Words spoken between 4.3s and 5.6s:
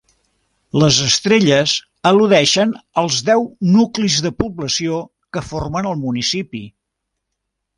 població que